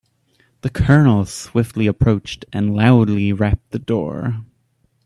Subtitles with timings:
[0.61, 4.41] The colonel swiftly approached and loudly rapped the door.